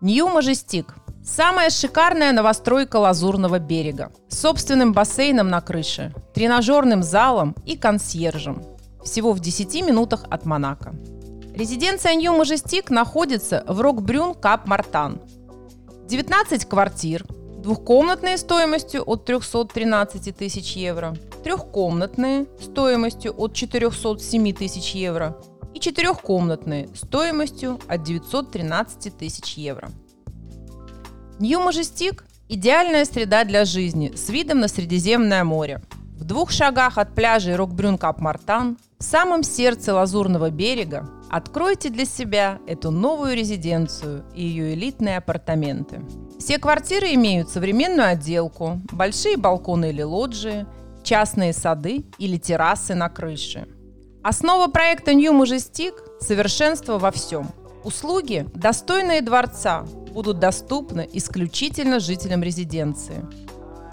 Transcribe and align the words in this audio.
Нью 0.00 0.28
Мажестик– 0.28 0.94
самая 1.24 1.70
шикарная 1.70 2.30
новостройка 2.30 2.98
Лазурного 2.98 3.58
берега 3.58 4.12
с 4.28 4.38
собственным 4.38 4.92
бассейном 4.92 5.48
на 5.48 5.60
крыше, 5.60 6.14
тренажерным 6.34 7.02
залом 7.02 7.56
и 7.66 7.76
консьержем. 7.76 8.62
Всего 9.02 9.32
в 9.32 9.40
10 9.40 9.74
минутах 9.84 10.24
от 10.30 10.46
Монако. 10.46 10.94
Резиденция 11.52 12.14
Нью 12.14 12.32
Мажестик 12.32 12.90
находится 12.90 13.64
в 13.66 13.80
Рокбрюн 13.80 14.36
Кап 14.36 14.68
Мартан. 14.68 15.20
19 16.06 16.66
квартир, 16.66 17.26
двухкомнатные 17.58 18.38
стоимостью 18.38 19.02
от 19.04 19.24
313 19.24 20.36
тысяч 20.36 20.76
евро, 20.76 21.16
трехкомнатные 21.42 22.46
стоимостью 22.62 23.34
от 23.36 23.52
407 23.52 24.52
тысяч 24.52 24.94
евро 24.94 25.36
и 25.78 25.80
четырехкомнатные 25.80 26.88
стоимостью 26.94 27.78
от 27.86 28.02
913 28.02 29.16
тысяч 29.16 29.54
евро. 29.54 29.90
Нью 31.38 31.60
Мажестик– 31.60 32.24
идеальная 32.48 33.04
среда 33.04 33.44
для 33.44 33.64
жизни 33.64 34.12
с 34.16 34.28
видом 34.28 34.58
на 34.58 34.66
Средиземное 34.66 35.44
море. 35.44 35.80
В 36.18 36.24
двух 36.24 36.50
шагах 36.50 36.98
от 36.98 37.14
пляжей 37.14 37.54
Рокбрюн 37.54 37.96
Кап 37.96 38.20
Мартан, 38.20 38.76
в 38.98 39.04
самом 39.04 39.44
сердце 39.44 39.94
Лазурного 39.94 40.50
берега, 40.50 41.08
откройте 41.30 41.90
для 41.90 42.06
себя 42.06 42.58
эту 42.66 42.90
новую 42.90 43.36
резиденцию 43.36 44.24
и 44.34 44.42
ее 44.42 44.74
элитные 44.74 45.18
апартаменты. 45.18 46.00
Все 46.40 46.58
квартиры 46.58 47.14
имеют 47.14 47.50
современную 47.50 48.08
отделку, 48.08 48.80
большие 48.90 49.36
балконы 49.36 49.90
или 49.90 50.02
лоджии, 50.02 50.66
частные 51.04 51.52
сады 51.52 52.04
или 52.18 52.36
террасы 52.36 52.96
на 52.96 53.08
крыше– 53.08 53.68
Основа 54.22 54.66
проекта 54.66 55.12
New 55.12 55.32
Majestic– 55.32 55.94
совершенство 56.20 56.98
во 56.98 57.12
всем. 57.12 57.46
Услуги, 57.84 58.46
достойные 58.52 59.22
дворца, 59.22 59.84
будут 60.12 60.40
доступны 60.40 61.08
исключительно 61.12 62.00
жителям 62.00 62.42
резиденции. 62.42 63.24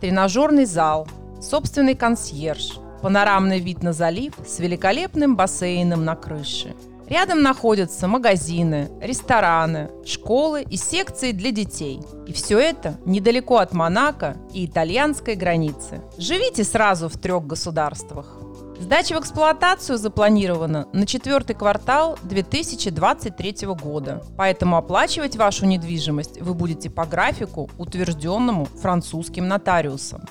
Тренажерный 0.00 0.64
зал, 0.64 1.06
собственный 1.42 1.94
консьерж, 1.94 2.78
панорамный 3.02 3.60
вид 3.60 3.82
на 3.82 3.92
залив 3.92 4.32
с 4.46 4.58
великолепным 4.58 5.36
бассейном 5.36 6.06
на 6.06 6.16
крыше. 6.16 6.74
Рядом 7.08 7.42
находятся 7.42 8.08
магазины, 8.08 8.88
рестораны, 9.02 9.90
школы 10.06 10.62
и 10.62 10.78
секции 10.78 11.32
для 11.32 11.50
детей. 11.50 12.00
И 12.26 12.32
все 12.32 12.58
это 12.58 12.96
недалеко 13.04 13.58
от 13.58 13.74
Монако 13.74 14.36
и 14.54 14.64
итальянской 14.64 15.36
границы. 15.36 16.00
Живите 16.16 16.64
сразу 16.64 17.10
в 17.10 17.18
трех 17.18 17.46
государствах. 17.46 18.38
Сдача 18.78 19.16
в 19.16 19.20
эксплуатацию 19.20 19.96
запланирована 19.96 20.86
на 20.92 21.06
четвертый 21.06 21.54
квартал 21.56 22.18
2023 22.24 23.66
года, 23.68 24.22
поэтому 24.36 24.76
оплачивать 24.76 25.36
вашу 25.36 25.64
недвижимость 25.66 26.40
вы 26.42 26.52
будете 26.52 26.90
по 26.90 27.06
графику, 27.06 27.70
утвержденному 27.78 28.66
французским 28.66 29.48
нотариусом. 29.48 30.22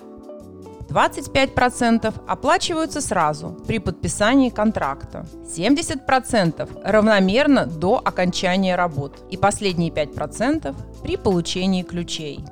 25% 0.90 2.14
оплачиваются 2.28 3.02
сразу 3.02 3.58
при 3.68 3.80
подписании 3.80 4.50
контракта, 4.50 5.26
70% 5.44 6.82
равномерно 6.84 7.66
до 7.66 8.00
окончания 8.04 8.76
работ 8.76 9.20
и 9.32 9.38
последние 9.38 9.90
5% 9.90 10.76
при 11.02 11.18
получении 11.18 11.82
ключей. 11.82 12.46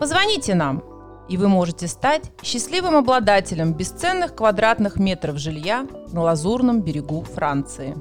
Позвоните 0.00 0.54
нам 0.54 0.82
и 1.28 1.36
вы 1.36 1.48
можете 1.48 1.88
стать 1.88 2.30
счастливым 2.42 2.96
обладателем 2.96 3.72
бесценных 3.72 4.34
квадратных 4.34 4.96
метров 4.96 5.38
жилья 5.38 5.86
на 6.12 6.22
Лазурном 6.22 6.82
берегу 6.82 7.22
Франции. 7.22 7.96